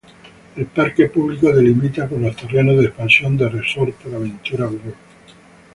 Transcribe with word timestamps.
El 0.55 0.65
parque 0.65 1.09
público 1.09 1.53
delimita 1.53 2.09
con 2.09 2.23
los 2.23 2.35
terrenos 2.35 2.75
de 2.77 2.85
expansión 2.85 3.37
del 3.37 3.51
resort 3.51 3.93
PortAventura 3.97 4.65
World. 4.65 4.95